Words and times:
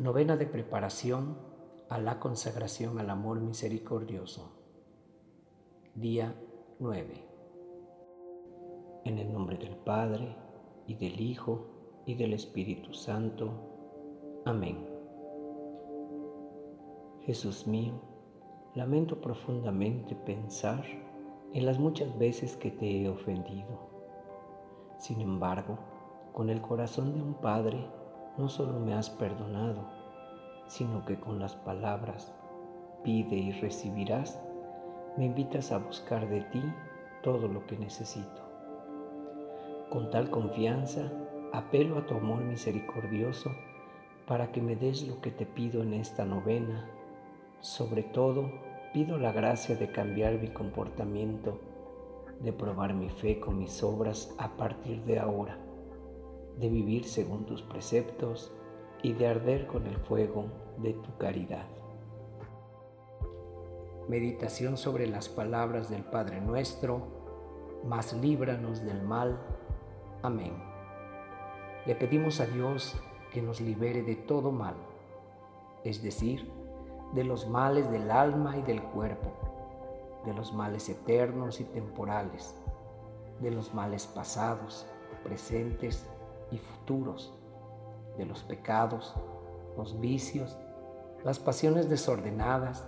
Novena 0.00 0.38
de 0.38 0.46
preparación 0.46 1.36
a 1.90 1.98
la 1.98 2.18
consagración 2.20 2.98
al 2.98 3.10
amor 3.10 3.38
misericordioso. 3.42 4.50
Día 5.94 6.34
9. 6.78 7.22
En 9.04 9.18
el 9.18 9.30
nombre 9.30 9.58
del 9.58 9.76
Padre, 9.76 10.34
y 10.86 10.94
del 10.94 11.20
Hijo, 11.20 11.66
y 12.06 12.14
del 12.14 12.32
Espíritu 12.32 12.94
Santo. 12.94 13.50
Amén. 14.46 14.88
Jesús 17.26 17.66
mío, 17.66 18.00
lamento 18.74 19.20
profundamente 19.20 20.14
pensar 20.14 20.82
en 21.52 21.66
las 21.66 21.78
muchas 21.78 22.18
veces 22.18 22.56
que 22.56 22.70
te 22.70 23.02
he 23.02 23.06
ofendido. 23.10 23.90
Sin 24.96 25.20
embargo, 25.20 25.78
con 26.32 26.48
el 26.48 26.62
corazón 26.62 27.12
de 27.12 27.20
un 27.20 27.34
Padre, 27.34 27.99
no 28.36 28.48
solo 28.48 28.78
me 28.78 28.94
has 28.94 29.10
perdonado, 29.10 29.84
sino 30.66 31.04
que 31.04 31.18
con 31.18 31.38
las 31.38 31.56
palabras, 31.56 32.32
pide 33.02 33.36
y 33.36 33.52
recibirás, 33.52 34.40
me 35.16 35.26
invitas 35.26 35.72
a 35.72 35.78
buscar 35.78 36.28
de 36.28 36.42
ti 36.42 36.62
todo 37.22 37.48
lo 37.48 37.66
que 37.66 37.76
necesito. 37.76 38.42
Con 39.90 40.10
tal 40.10 40.30
confianza, 40.30 41.10
apelo 41.52 41.98
a 41.98 42.06
tu 42.06 42.14
amor 42.14 42.42
misericordioso 42.42 43.50
para 44.26 44.52
que 44.52 44.62
me 44.62 44.76
des 44.76 45.08
lo 45.08 45.20
que 45.20 45.32
te 45.32 45.44
pido 45.44 45.82
en 45.82 45.94
esta 45.94 46.24
novena. 46.24 46.88
Sobre 47.58 48.04
todo, 48.04 48.48
pido 48.92 49.18
la 49.18 49.32
gracia 49.32 49.74
de 49.74 49.90
cambiar 49.90 50.34
mi 50.34 50.48
comportamiento, 50.48 51.58
de 52.40 52.52
probar 52.52 52.94
mi 52.94 53.10
fe 53.10 53.40
con 53.40 53.58
mis 53.58 53.82
obras 53.82 54.34
a 54.38 54.56
partir 54.56 55.02
de 55.02 55.18
ahora 55.18 55.58
de 56.60 56.68
vivir 56.68 57.06
según 57.06 57.46
tus 57.46 57.62
preceptos 57.62 58.52
y 59.02 59.14
de 59.14 59.26
arder 59.26 59.66
con 59.66 59.86
el 59.86 59.96
fuego 59.96 60.44
de 60.76 60.92
tu 60.92 61.16
caridad. 61.16 61.66
Meditación 64.08 64.76
sobre 64.76 65.06
las 65.06 65.28
palabras 65.28 65.88
del 65.88 66.04
Padre 66.04 66.40
nuestro, 66.40 67.06
mas 67.84 68.12
líbranos 68.12 68.84
del 68.84 69.02
mal. 69.02 69.40
Amén. 70.22 70.52
Le 71.86 71.94
pedimos 71.94 72.40
a 72.40 72.46
Dios 72.46 73.00
que 73.32 73.40
nos 73.40 73.60
libere 73.60 74.02
de 74.02 74.16
todo 74.16 74.52
mal, 74.52 74.74
es 75.82 76.02
decir, 76.02 76.50
de 77.14 77.24
los 77.24 77.48
males 77.48 77.90
del 77.90 78.10
alma 78.10 78.58
y 78.58 78.62
del 78.62 78.82
cuerpo, 78.82 79.32
de 80.26 80.34
los 80.34 80.52
males 80.52 80.88
eternos 80.90 81.60
y 81.60 81.64
temporales, 81.64 82.54
de 83.40 83.50
los 83.50 83.72
males 83.72 84.06
pasados, 84.06 84.86
presentes 85.24 86.06
y 86.50 86.58
futuros, 86.58 87.32
de 88.16 88.26
los 88.26 88.42
pecados, 88.42 89.14
los 89.76 90.00
vicios, 90.00 90.58
las 91.24 91.38
pasiones 91.38 91.88
desordenadas, 91.88 92.84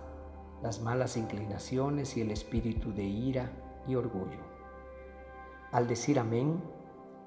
las 0.62 0.80
malas 0.80 1.16
inclinaciones 1.16 2.16
y 2.16 2.20
el 2.20 2.30
espíritu 2.30 2.92
de 2.92 3.04
ira 3.04 3.50
y 3.86 3.94
orgullo. 3.94 4.40
Al 5.72 5.88
decir 5.88 6.18
amén, 6.18 6.62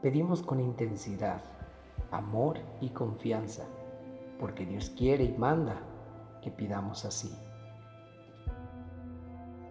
pedimos 0.01 0.41
con 0.41 0.59
intensidad, 0.59 1.41
amor 2.11 2.59
y 2.79 2.89
confianza, 2.89 3.65
porque 4.39 4.65
Dios 4.65 4.91
quiere 4.91 5.23
y 5.23 5.33
manda 5.33 5.81
que 6.41 6.51
pidamos 6.51 7.05
así. 7.05 7.35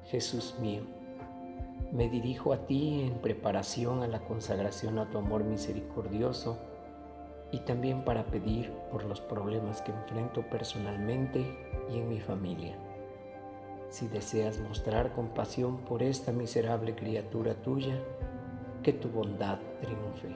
Jesús 0.07 0.57
mío, 0.61 0.83
me 1.95 2.09
dirijo 2.09 2.53
a 2.53 2.67
ti 2.67 3.03
en 3.03 3.21
preparación 3.21 4.03
a 4.03 4.09
la 4.09 4.19
consagración 4.19 4.99
a 4.99 5.09
tu 5.09 5.19
amor 5.19 5.45
misericordioso 5.45 6.59
y 7.53 7.61
también 7.61 8.05
para 8.05 8.25
pedir 8.25 8.73
por 8.91 9.05
los 9.05 9.21
problemas 9.21 9.81
que 9.81 9.93
enfrento 9.93 10.43
personalmente 10.43 11.47
y 11.89 11.99
en 11.99 12.09
mi 12.09 12.19
familia. 12.19 12.77
Si 13.91 14.09
deseas 14.09 14.59
mostrar 14.59 15.13
compasión 15.13 15.79
por 15.79 16.03
esta 16.03 16.33
miserable 16.33 16.97
criatura 16.97 17.55
tuya, 17.55 17.97
que 18.83 18.93
tu 18.93 19.09
bondad 19.09 19.59
triunfe. 19.81 20.35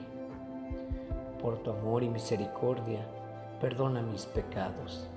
Por 1.41 1.57
tu 1.57 1.71
amor 1.71 2.03
y 2.03 2.09
misericordia, 2.09 3.05
perdona 3.59 4.01
mis 4.01 4.25
pecados. 4.27 5.09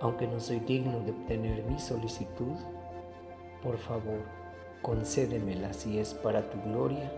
Aunque 0.00 0.26
no 0.26 0.40
soy 0.40 0.60
digno 0.60 1.00
de 1.00 1.10
obtener 1.10 1.62
mi 1.64 1.78
solicitud, 1.78 2.56
por 3.62 3.76
favor, 3.76 4.37
concédemela 4.88 5.74
si 5.74 5.98
es 5.98 6.14
para 6.14 6.48
tu 6.48 6.58
gloria 6.62 7.12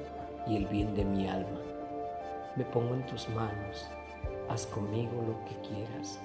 y 0.44 0.56
el 0.56 0.66
bien 0.66 0.92
de 0.96 1.04
mi 1.04 1.28
alma. 1.28 1.60
Me 2.56 2.64
pongo 2.64 2.94
en 2.94 3.06
tus 3.06 3.28
manos, 3.28 3.88
haz 4.48 4.66
conmigo 4.66 5.12
lo 5.24 5.44
que 5.44 5.68
quieras. 5.68 6.18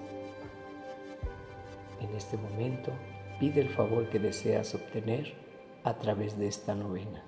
En 2.01 2.15
este 2.15 2.35
momento, 2.37 2.91
pide 3.39 3.61
el 3.61 3.69
favor 3.69 4.09
que 4.09 4.17
deseas 4.17 4.73
obtener 4.73 5.35
a 5.83 5.93
través 5.93 6.35
de 6.35 6.47
esta 6.47 6.73
novena. 6.73 7.23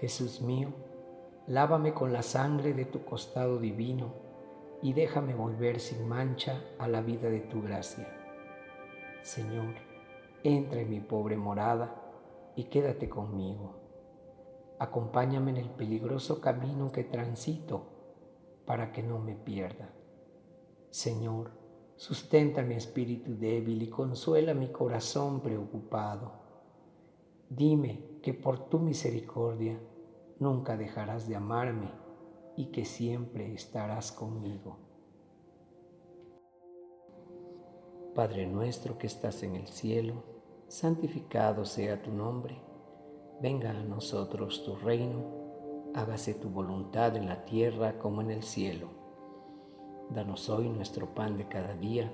Jesús 0.00 0.40
mío, 0.40 0.72
lávame 1.48 1.94
con 1.94 2.12
la 2.12 2.22
sangre 2.22 2.74
de 2.74 2.84
tu 2.84 3.04
costado 3.04 3.58
divino 3.58 4.12
y 4.82 4.92
déjame 4.92 5.34
volver 5.34 5.80
sin 5.80 6.06
mancha 6.06 6.62
a 6.78 6.86
la 6.88 7.00
vida 7.00 7.30
de 7.30 7.40
tu 7.40 7.62
gracia. 7.62 8.06
Señor, 9.22 9.74
entra 10.44 10.80
en 10.80 10.90
mi 10.90 11.00
pobre 11.00 11.36
morada 11.38 12.52
y 12.54 12.64
quédate 12.64 13.08
conmigo. 13.08 13.76
Acompáñame 14.78 15.52
en 15.52 15.56
el 15.56 15.70
peligroso 15.70 16.40
camino 16.40 16.92
que 16.92 17.04
transito 17.04 17.86
para 18.66 18.92
que 18.92 19.02
no 19.02 19.18
me 19.18 19.34
pierda. 19.34 19.88
Señor, 20.90 21.50
sustenta 21.96 22.62
mi 22.62 22.74
espíritu 22.74 23.36
débil 23.36 23.82
y 23.82 23.88
consuela 23.88 24.52
mi 24.52 24.68
corazón 24.68 25.40
preocupado. 25.40 26.32
Dime 27.48 28.18
que 28.22 28.34
por 28.34 28.68
tu 28.68 28.78
misericordia 28.78 29.80
nunca 30.38 30.76
dejarás 30.76 31.28
de 31.28 31.36
amarme 31.36 31.90
y 32.56 32.66
que 32.66 32.84
siempre 32.84 33.52
estarás 33.54 34.12
conmigo. 34.12 34.78
Padre 38.14 38.46
nuestro 38.46 38.98
que 38.98 39.06
estás 39.06 39.42
en 39.42 39.54
el 39.54 39.68
cielo, 39.68 40.24
santificado 40.66 41.64
sea 41.64 42.02
tu 42.02 42.10
nombre, 42.10 42.60
venga 43.40 43.70
a 43.70 43.82
nosotros 43.84 44.64
tu 44.64 44.74
reino, 44.76 45.92
hágase 45.94 46.34
tu 46.34 46.48
voluntad 46.48 47.16
en 47.16 47.26
la 47.26 47.44
tierra 47.44 47.98
como 47.98 48.20
en 48.20 48.30
el 48.30 48.42
cielo. 48.42 48.88
Danos 50.10 50.48
hoy 50.48 50.68
nuestro 50.68 51.14
pan 51.14 51.36
de 51.36 51.46
cada 51.48 51.74
día, 51.74 52.12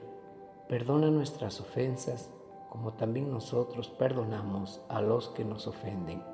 perdona 0.69 1.11
nuestras 1.11 1.61
ofensas 1.61 2.31
como 2.69 2.95
también 2.95 3.31
nosotros 3.31 3.89
perdonamos 3.89 4.83
a 4.89 5.01
los 5.01 5.29
que 5.29 5.45
nos 5.45 5.69
ofenden 5.69 6.34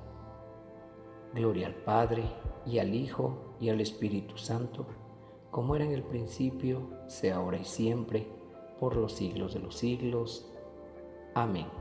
Gloria 1.33 1.67
al 1.67 1.75
Padre, 1.75 2.23
y 2.65 2.79
al 2.79 2.93
Hijo, 2.93 3.55
y 3.59 3.69
al 3.69 3.81
Espíritu 3.81 4.37
Santo, 4.37 4.85
como 5.49 5.75
era 5.75 5.85
en 5.85 5.91
el 5.91 6.03
principio, 6.03 6.89
sea 7.07 7.37
ahora 7.37 7.57
y 7.57 7.65
siempre, 7.65 8.27
por 8.79 8.95
los 8.95 9.13
siglos 9.13 9.53
de 9.53 9.59
los 9.59 9.75
siglos. 9.75 10.51
Amén. 11.35 11.80